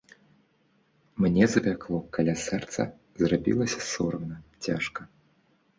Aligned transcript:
Мне 1.25 1.45
запякло 1.55 1.99
каля 2.17 2.35
сэрца, 2.45 2.81
зрабілася 3.25 3.79
сорамна, 3.93 4.37
цяжка. 4.69 5.01